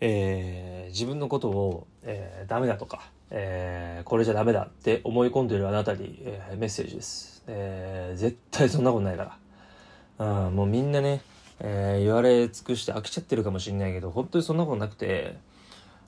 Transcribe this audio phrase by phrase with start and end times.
[0.00, 7.44] えー、自分のことを、えー、ダメだとか、えー、これじゃダメだって思い込んでるあなたに、えー、メッセージです。
[7.46, 9.38] えー、絶対そんなことないか
[10.18, 10.46] ら。
[10.46, 11.22] うん、もうみんなね、
[11.60, 15.36] えー、言われ尽くして飽きちゃってるかもしんないけど、本当にそんなことなくて、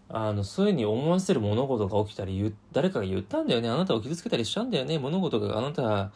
[0.09, 3.69] あの、そういうふうに思わせる物事が起きたり、誰かが言ったんだよね。
[3.69, 4.99] あなたを傷つけたりしちゃうんだよね。
[4.99, 6.13] 物事があなた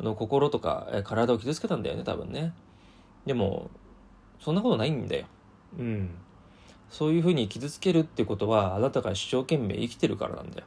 [0.00, 2.52] の心とか、え体を傷つけたんだよね、多分ね。
[3.26, 3.70] でも、
[4.40, 5.26] そんなことないんだよ。
[5.78, 6.10] うん。
[6.90, 10.66] そういうふうに傷つけるってことはあなたが一生懸命生きてるからなんだよ。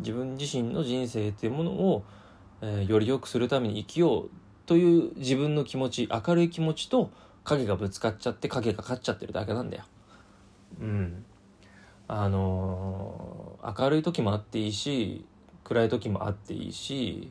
[0.00, 2.04] 自分自身の人生っていうものを、
[2.62, 4.30] えー、より良くするために生きよう
[4.66, 7.10] という自分の気持ち明るい気持ちと
[7.44, 9.84] 影がぶつかっちゃって影が勝っちゃってるだけなんだよ。
[10.80, 11.24] うん。
[12.08, 15.24] あのー、明るい時もあっていいし
[15.62, 17.30] 暗い時もあっていいし、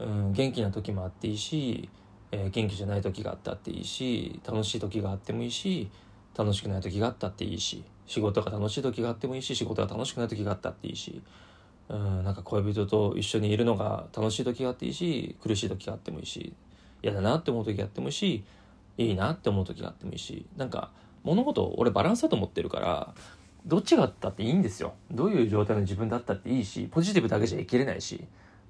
[0.00, 1.88] うん、元気な時もあっていいし、
[2.32, 5.88] えー、元気じゃない時があったっていいし楽しい時があってもいいし
[6.36, 11.22] 楽しくない時があったっていいし仕事が楽しい時があってもいいし仕事が楽しくない時があったっていいし
[11.88, 16.52] うんなんか恋人と一緒にいるのが楽しい時があっていいし苦しい時があってもいいし
[17.02, 18.44] 嫌だなって思う時があってもいいし
[18.98, 20.90] いいなって思う時があってもいいしなんか
[21.24, 23.14] 物事俺バランスだと思ってるから
[23.66, 24.94] どっちがあったっていいんですよ。
[25.12, 28.24] どういう状態の自分だったっていいしポジティブだけじゃいけれないし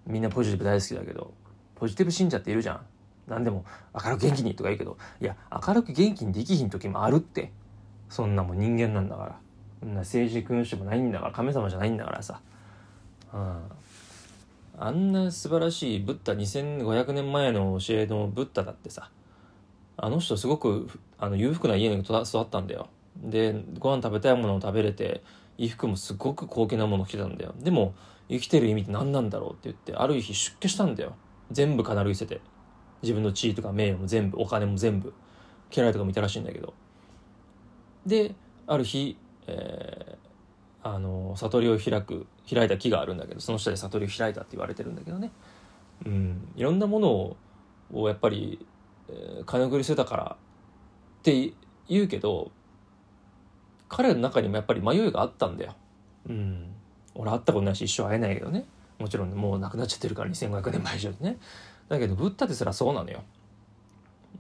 [0.07, 1.33] みんなポジティブ大好きだけど
[1.77, 2.81] ポジティブ信者っているじゃん。
[3.27, 7.53] 何でも明るく元気にとか言うけど、いや、明るく元気にできひん時もあるって。
[8.09, 9.39] そんなもん人間なんだから。
[9.81, 12.41] そんな政治君主もないんだから、神様じゃないんだからさ。
[13.33, 13.59] うん。
[14.79, 19.11] あんな素晴らしいブッダ2500年前の教えのブッダだってさ、
[19.97, 22.89] あの人すごくあの裕福な家に育ったんだよ。
[23.17, 25.23] で、ご飯食べたいものを食べれて、
[25.57, 27.55] 衣服もすごく高級なものを着てたんだよ。
[27.59, 27.95] でも、
[28.29, 31.15] 生きてる意味って何なんだろうって言って、ある日出家したんだよ。
[31.51, 32.41] 全部金具捨てて。
[33.03, 35.13] 自分の地位とか名誉も全部お金も全部
[35.71, 36.75] 家来とかもいたらしいんだけど。
[38.07, 38.35] で
[38.67, 45.31] ある日、えー、あの悟りを開く開いた木があるんだけどその下で悟りを開いたって言われてるんだけどね。
[46.05, 46.49] うん。
[46.57, 47.37] いろんなものを
[47.93, 48.65] をやっぱり、
[49.09, 50.37] えー、金繰り捨てたから
[51.21, 51.53] って
[51.89, 52.51] 言うけど
[53.89, 55.75] 彼の中にもやっぱり迷いがあったんだよ。
[56.29, 56.75] うん。
[57.15, 58.65] 俺会ったことないし一生会えないけどね。
[58.99, 61.39] もちろん、もう亡くなっちゃってるから2500年前以上でね。
[61.93, 63.23] だけどブッダですらそうなのよ。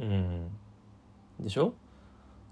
[0.00, 0.48] うん。
[1.38, 1.74] でしょ？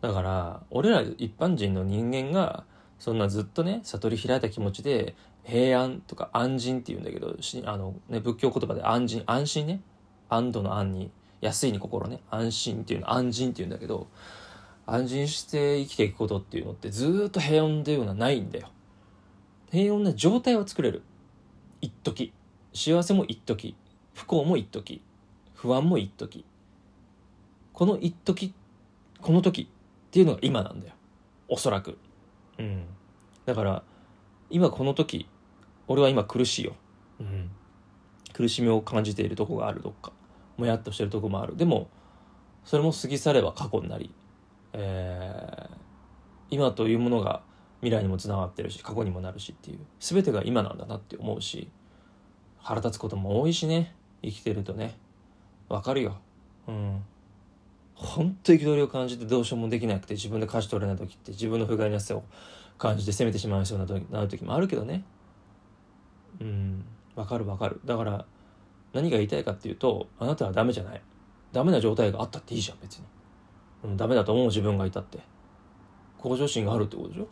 [0.03, 2.65] だから俺ら一般人の人間が
[2.99, 7.34] そんなずっとね悟り開いた気持ちで平安とか安心っていうんだけど
[7.65, 9.81] あの、ね、仏教言葉で安心安心ね。
[10.28, 11.10] 安堵の安に
[11.41, 12.21] 安いに心ね。
[12.31, 14.06] 安心っていうの安心っていうんだけど
[14.84, 18.69] 安心して生きていくことっていうのってずっと平穏っていうのはないんだよ。
[19.71, 21.03] 平穏な状態を作れる。
[21.81, 22.34] 一時。
[22.75, 23.75] 幸せも一時。
[24.21, 25.01] 不幸も一時。
[25.55, 26.45] 不安も一時。
[27.73, 28.53] この一時
[29.23, 29.67] この時っ
[30.11, 30.95] ていうのが今なんだよ。
[31.49, 31.97] おそらく。
[32.59, 32.85] うん。
[33.47, 33.83] だから
[34.51, 35.27] 今この時
[35.89, 36.75] 俺は今苦しいよ、
[37.19, 37.51] うん、
[38.35, 40.13] 苦しみを感じているとこがあるどっか。
[40.59, 41.57] もやっとしてるとこもある。
[41.57, 41.89] でも
[42.65, 44.13] それも過ぎ去れば過去になり、
[44.75, 45.75] えー、
[46.51, 47.43] 今というものが
[47.81, 49.79] 未来にもつながってるし過去にもなるしっていう。
[49.99, 51.71] 全てが今なんだなって思うし
[52.59, 54.97] 腹立つことも多いしね生きてるとね
[55.69, 56.19] わかるよ。
[56.69, 57.05] うん。
[57.95, 62.25] 本当憤りを感じてどうしようもできなくて自分で勝ち取れない時って自分の不甲斐なさを
[62.79, 65.05] 感じて責めてしまいそうな時なる時もあるけどね。
[66.41, 66.85] うん。
[67.15, 67.81] わかるわかる。
[67.85, 68.25] だから
[68.93, 71.03] 何が言いたいかっていうとあなたはダメじゃない。
[71.53, 73.05] ダメな状態があったっていいじゃん別に、
[73.85, 75.19] うん、ダメだと思う自分がいたって。
[76.19, 77.29] 向上心があるってことでしょ？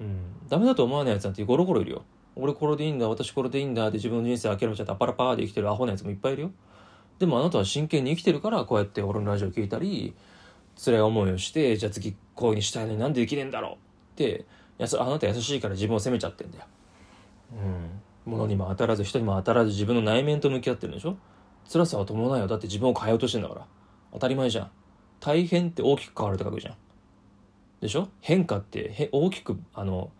[0.00, 0.48] うん。
[0.48, 2.04] ダメだと思わないやつなんてゴロゴロいるよ
[2.36, 6.50] 俺これでいいんだ私これでいいんだって自分の人生諦めちゃったパラパーで生きてるアホなやつもいっぱいいるよ。
[7.18, 10.14] でもあなたは真剣に生きてるからこうやって俺のラジオ聞いたり
[10.82, 13.76] 辛い思いをしてじゃあ次こういうにしたいのになんでできねえんだろうっ
[14.16, 14.46] て
[14.78, 16.64] やあなた優しいから自分を責めちゃってんだよ。
[17.52, 18.32] うん。
[18.32, 21.16] 物にも当たらず人にも当たらず自分の内面と向き合ってるんでしょ？
[21.70, 22.46] 辛さは伴うよ。
[22.46, 23.66] だって自分を変えようとしてんだから。
[24.12, 24.70] 当たり前じゃん。
[25.20, 26.74] 大変って大きく変わるって書くじゃん。
[27.80, 28.08] でしょ？
[28.20, 30.10] 変化ってへ大きくあの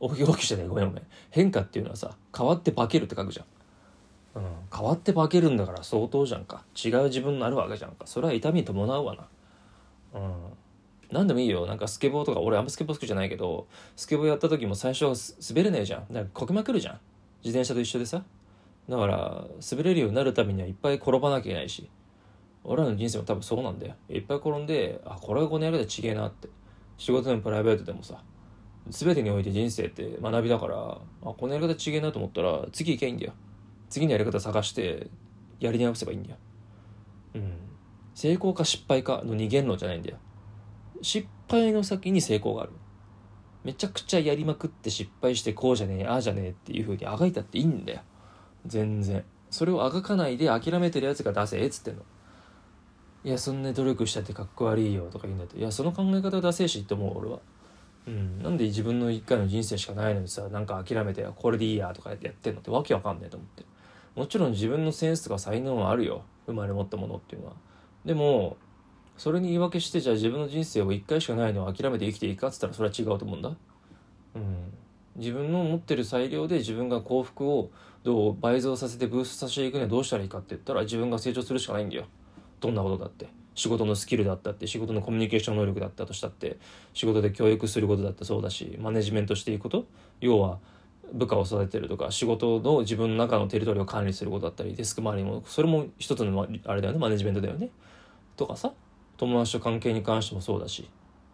[0.00, 10.32] 大きくじゃないごめんごめん変化っていうのはさ変わって化けるって書くじゃん、うん、変わって化けるんだから相当じゃんか違う自分になるわけじゃんかそれは痛み伴うわなうん
[11.10, 15.14] 何でもいいよなんかスケボーとか俺あんまスケボー好きじゃないけどスケボーやった時も最初は
[15.48, 17.00] 滑れないじゃんだからこけまくるじゃん
[17.44, 18.22] 自転車と一緒でさ
[18.88, 21.88] だから滑れるようになるためにはいっぱい転ばなきゃいけないし
[22.64, 26.48] 俺らの人生も多分そうなんだよいっぱい転んであこれがこのやり方ちげえなって
[26.98, 28.20] 仕事でもプライベートでもさ
[28.88, 33.32] 全てにおいて人生って学びだからあこのやり方ちげえなと思ったら次行けばいいんだよ。
[33.88, 35.08] 次のやり方探して
[35.60, 36.36] やり直せばいいんだよ。
[37.34, 37.52] うん。
[38.14, 40.18] 成功か失敗かの二元論じゃないんだよ。
[41.02, 42.72] 失敗の先に成功がある。
[43.64, 48.00] めちゃくちゃやりまくって失敗してこうじゃねえああじゃねえっていう風にあがいたっていいんだよ。
[48.64, 49.24] 全然。
[49.50, 52.02] それをあがかないで諦めてるやつが出せっつってんの。
[53.24, 55.58] いやそんな努力したってかっこ悪いよとか言うんだって。
[55.58, 57.40] いやその考え方は出せえしって思う俺は。
[58.06, 58.42] うん。
[58.42, 63.64] なんで自分の一回の人生しかないのにさなんか諦めてこれでいいやとかやってんのってわけわかんないと思って。
[64.14, 66.22] もちろん自分のセンスとか才能はあるよ。
[66.46, 67.54] 生まれ持ったものっていうのは。
[68.04, 68.56] でも
[69.16, 73.56] それに言い訳してじゃあ自分の人生を一回しかないのを諦めて生きていいかっつったらそれは違うと思うんだ。
[74.34, 74.72] うん。
[75.16, 77.70] 自分の持ってる裁量で自分が幸福を
[78.04, 82.04] どう倍増させてブーストさせていくにはどうしたらいいかって言ったら自分が成長するしかないんだよ。
[82.60, 83.26] どんなことだって。
[83.56, 86.58] 仕事のスキルだったって仕事のコミュニケーション能力だったとしたって
[86.94, 89.86] 仕事で教育することだってそうだしマネジメントしていくこと
[90.20, 90.58] 要は
[91.12, 97.70] 部下を育ててるとか仕事の自分の中のテリトリーを管理することだったりデスク周りもそれも一つのあれだよねマネジメントだよね。
[98.36, 98.72] とかさ
[99.16, 100.90] 友達と関係に関してもそうだし、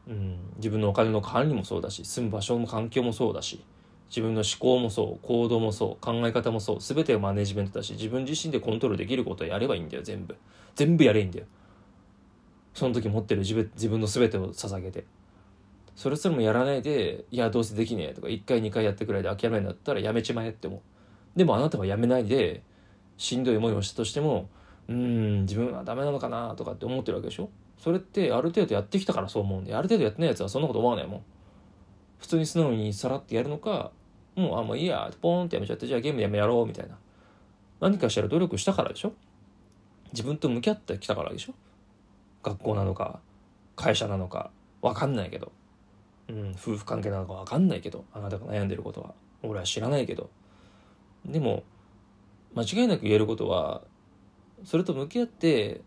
[0.07, 3.65] うん、自分のお金の管理もそうだし住む場所の環境もそうだし
[4.09, 10.37] 自分の思考もそう行動もそう考え方もそう全てがマネジメントだし自分自身でコントロールできることをやればいいんだよ全部。
[10.77, 11.47] 全部やれいいんだよ。
[12.75, 15.05] その時持ってる自分自分の全てを捧げて。
[15.95, 20.81] それすらもやらないでいやどうせできねえとか1回2回やってくらいで諦めるんだったらやめちまえって思う。
[21.37, 22.63] でもあなたはやめないで
[23.19, 24.49] しんどい思いをしたとしても
[24.89, 27.51] うん自分はダメなのかなとかって思ってるわけでしょ？
[27.79, 31.23] それってある程度やってきたからそう思うんである程度やってないやつはそんなこと思わないもん。
[32.19, 33.91] 普通に素直にさらってやるのか
[34.35, 36.97] もうあもういいやポーンってやめちゃってじゃあゲームやめやろうみたいな。
[37.81, 39.13] 何かしたら努力したからでしょ？
[40.13, 41.55] 自分と向き合ってきたからでしょ？
[42.43, 43.21] 学校なのか
[43.77, 44.51] 会社なのか
[44.81, 45.53] 分かんないけど。
[46.29, 49.15] うん、夫婦関係なのか分かんないけどあなたが悩んでることは。
[49.43, 50.31] 俺は知らないけど。
[51.27, 51.65] でも
[52.55, 53.83] 間違いなく言えることは
[54.65, 55.81] それと向き合って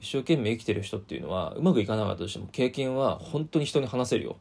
[0.00, 4.36] 一生懸命生きてる人っていうのはうまくいかなかったとしても経験は本当に人に話せるよ。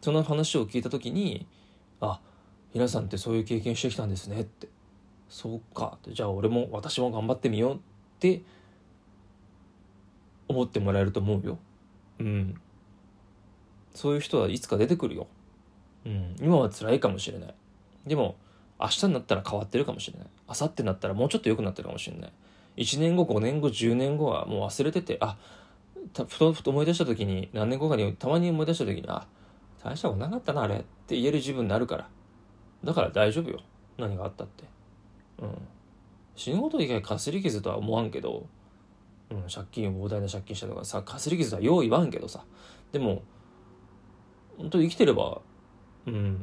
[0.00, 1.46] その話を聞いた時に
[2.00, 2.20] あ
[2.74, 4.68] 皆さんってそういう経験してきたんですねって。
[5.28, 5.98] そうか。
[6.06, 7.78] じゃあ俺も私も頑張ってみようっ
[8.20, 8.42] て
[10.48, 11.58] 思ってもらえると思うよ
[12.20, 12.60] うん
[13.96, 15.26] そういう人はいつか出てくるよ。
[16.04, 17.54] うん、今は辛いかもしれない。
[18.06, 18.36] でも、
[18.78, 20.28] 明日になったら変わってるかもしれない。
[20.48, 22.32] 明後日になったらもうちょっと良くなってるかもしれない。
[22.76, 25.38] 1年後、5年後、10年後はもう忘れてて、あ、
[26.12, 29.26] ふとふと思い出した時に、何年後かにたまに思い出した時に、あ、
[29.82, 32.08] 大したことなかったな、あれって言える自分になるから。
[32.84, 33.60] だから大丈夫よ。
[33.96, 34.64] 何があったって。
[35.38, 35.48] うん。
[36.36, 38.46] 死ぬこと以外かすり傷とは思わんけど、
[39.30, 42.44] うん、借金膨大な借金したとかさ、かすり傷はよう言わんけどさ。
[42.92, 43.22] でも、
[44.56, 45.40] 本当に生きてれば、
[46.06, 46.38] うん、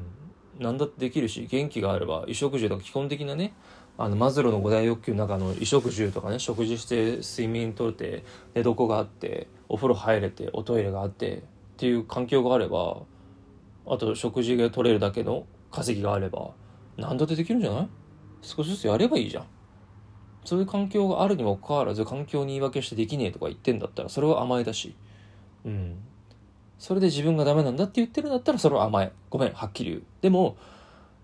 [0.59, 3.53] 何だってできるし、元気があれば、衣食住とか基本的なね、
[3.97, 11.41] あの、マズローの五大欲求の中の衣食住とかね、食事して、睡眠とれて、寝床があって、お風呂入れて、おトイレがあって、っ
[11.77, 13.03] ていう環境があれば、
[13.85, 16.51] あと食事が取れるだけの稼ぎがあれば、
[16.97, 17.87] 何だってできるんじゃない？
[18.41, 19.45] 少しずつやればいいじゃん。
[20.45, 24.95] そういう環境があるにもかかわらず、環境に言い訳してできねえとか言ってんだったら、それは甘えだし。
[25.65, 25.97] うん。
[26.83, 29.13] それで自分がダメなんだって言ってるんだったらそれは甘え。
[29.29, 30.03] ごめんはっきり言う。
[30.19, 30.57] でも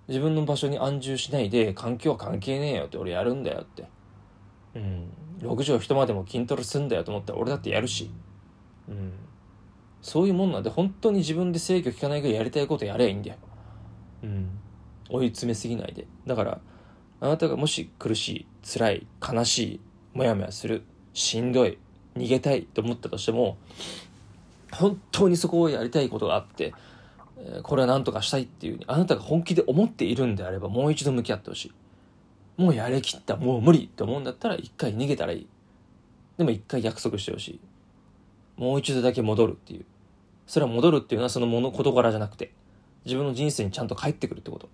[0.07, 3.89] 自分の場所に安住しないで環境は関係ねえよって俺やるんだよって。
[4.75, 5.11] うん。
[5.41, 8.09] 6畳一間でも筋トレすんだよと思ったら俺だってやるし。
[8.87, 9.11] うん。
[10.01, 13.37] そういうもんなんで本当に自分で制御効かないぐらいやりたいことやればいいんだよ。
[14.23, 14.49] うん。
[15.09, 16.07] 追い詰めすぎないで。
[16.25, 16.61] だから
[17.21, 19.79] あなたがもし苦しい辛い悲しい
[20.13, 20.83] モヤモヤする
[21.13, 21.77] しんどい
[22.15, 23.57] 逃げたいと思ったとしても
[24.71, 26.73] 本当にそこをやりたいことがあって、
[27.63, 31.71] これは何とかしたいっていう、あなたが本気で思っているんであれば、もう一度向き合ってほしい。
[32.61, 35.47] もうやりきった、もう無理って思うんだったら、一回逃げたらいい。
[36.37, 37.59] でも一回約束してほしい。
[38.57, 39.85] もう一度だけ戻るっていう。
[40.45, 42.51] それは戻るっていうのはそのもの、事柄じゃなくて、
[43.05, 44.69] 自分の人生にちゃんと帰ってくるってこと。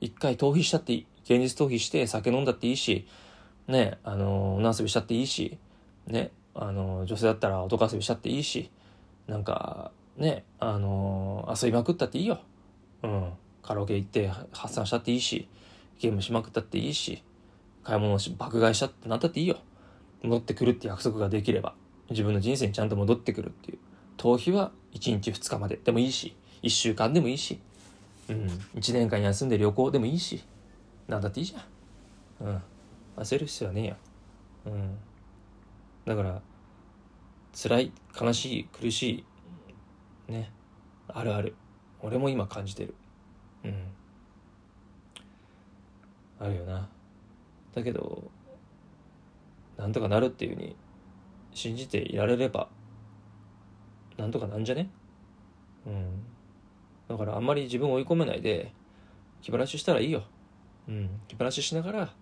[0.00, 1.06] 一回逃避したっていい。
[1.26, 3.06] 現実逃避して酒飲んだっていいし、
[3.68, 5.58] ね、あの、女遊びしたっていいし、
[6.06, 8.70] ね、あの、女性だったら男遊びしたっていいし、
[9.26, 12.40] なんかねあの、遊びまくったっていいよ。
[13.02, 13.32] うん。
[13.62, 15.48] カラオケ行って発散したっていいし
[15.98, 17.24] ゲームしまくったっていいし
[17.82, 19.58] 買い物し爆買いしたってなったっていいよ。
[20.22, 21.74] 戻ってくるって約束ができれば
[22.10, 23.78] 自分の人生にちゃんと戻ってくるっていう。
[24.16, 27.60] 逃避は1日2日まででもいいし1週間でもいいし
[28.28, 28.46] うん。
[28.76, 30.42] 1年間休んで旅行でもいいし。
[31.08, 32.48] なんだっていいじゃん。
[32.48, 32.62] うん。
[33.16, 33.96] 焦る必要はねえよ。
[34.66, 34.98] うん。
[36.04, 36.42] だから
[37.52, 39.24] 辛い悲しい苦し
[40.28, 40.50] いね。
[41.08, 41.54] あるある。
[42.02, 42.94] 俺も今感じてる。
[43.64, 43.74] うん。
[46.38, 46.88] あるよな。
[47.74, 48.30] だけど
[49.76, 50.76] なんとかなるっていうふうに
[51.52, 52.68] 信じていられれば
[54.16, 54.90] なんとかなんじゃね？
[55.86, 56.24] うん。
[57.08, 58.72] だからあんまり自分を追い込めないで
[59.40, 60.24] 気晴らししたらいいよ。
[60.88, 61.20] うん。
[61.28, 62.14] 気晴らししながら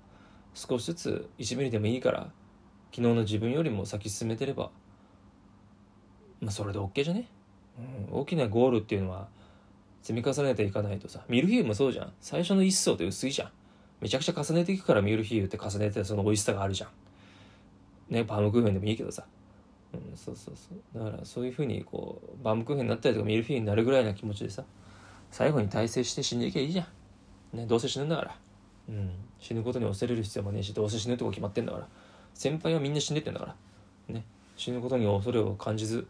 [0.54, 2.30] 少しずつ1ミリでもいいから
[2.92, 4.71] 昨日の自分よりも先進めてれば
[6.40, 7.28] まあそれで OK じゃね、
[8.11, 9.28] うん、大きなゴールっていうのは
[10.02, 12.12] 積み重ねていかないとさミルフィーユもそうじゃん。
[12.21, 13.50] 最初の一層って薄いじゃん。
[14.00, 16.90] めちゃくちゃ重ねていくからミルフィーユって重ねてその美味しさがあるじゃん。
[18.14, 19.25] ねパームクーヘンでもいいけどさ。
[19.94, 21.04] うん、そうそうそう。
[21.04, 24.64] だからそういうふうにこうバームクーヘンになったりとかミルフィーユになるぐらいな気持ちでさ
[25.30, 26.87] 最後に大成して死んでいけばいいじゃ
[27.54, 28.37] ん、ね、どうせ死ぬんだから、
[28.88, 31.88] うん、死ぬことに恐れる必要もねえしどうせ死ぬとこ決まってんだから。
[32.35, 34.14] 先輩はみんな死んでってんだから。
[34.14, 34.25] ね。
[34.57, 36.07] 死ぬことに恐れを感じず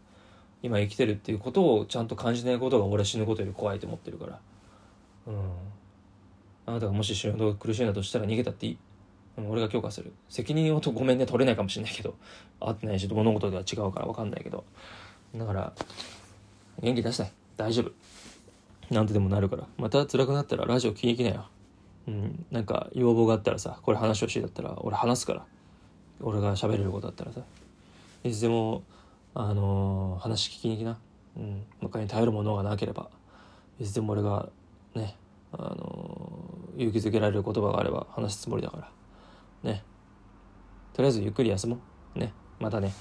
[0.61, 4.39] 今生きてるっていうことをちゃんと感じないことが俺は死ぬことより怖いと思ってるから。
[5.27, 5.51] うん。
[6.65, 8.71] あなたがもし死ぬことが苦しいんだとしたら逃げたってい。
[8.71, 8.77] い
[9.47, 10.13] 俺が許可する。
[10.29, 12.15] 責任をとごめんね取れないかもしれないけど。
[12.59, 14.63] 会ってないし物事では違うから分かんないけど。
[15.35, 15.73] だから
[16.81, 17.31] 元気出したい。
[17.57, 17.91] 大丈夫。
[18.93, 19.67] なんとでもなるから。
[19.77, 21.47] また辛くなったらラジオ聞きに来なよ
[22.07, 25.45] うんなんか要望があったらさこれ話をしいだったら俺話すから。
[26.21, 27.41] 俺が喋れることだったらさ。
[28.23, 28.83] いつでも
[29.33, 30.97] あのー、話聞きに来な。
[31.37, 33.09] うん他に頼るものがなければ。
[33.79, 34.49] いつでも俺が
[34.93, 35.15] ね
[35.51, 38.77] あのー、勇気づけられる言葉があれば話すつもりだか
[39.63, 39.71] ら。
[39.71, 39.83] ね。
[40.93, 41.79] とりあえずゆっくり休も
[42.15, 42.19] う。
[42.19, 42.33] ね。
[42.59, 42.93] またね。